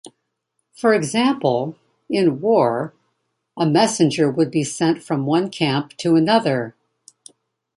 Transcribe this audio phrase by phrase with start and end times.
[0.73, 1.75] For example,
[2.09, 2.91] in war,
[3.55, 6.73] a messenger would be sent from one camp to another.